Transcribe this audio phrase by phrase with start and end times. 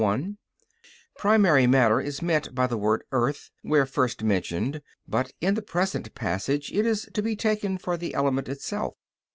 [0.03, 0.29] i),
[1.15, 6.15] primary matter is meant by the word earth, where first mentioned, but in the present
[6.15, 8.95] passage it is to be taken for the element itself.